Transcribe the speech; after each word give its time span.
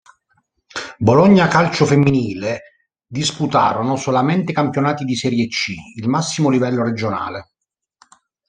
Bologna 0.97 1.47
Calcio 1.47 1.85
Femminile, 1.85 2.79
disputarono 3.05 3.97
solamente 3.97 4.51
campionati 4.51 5.03
di 5.05 5.15
Serie 5.15 5.45
C, 5.47 5.75
il 5.95 6.07
massimo 6.09 6.49
livello 6.49 6.81
regionale. 6.81 7.51